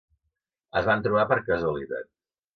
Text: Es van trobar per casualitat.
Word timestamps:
Es 0.81 0.87
van 0.91 1.03
trobar 1.09 1.27
per 1.33 1.39
casualitat. 1.51 2.11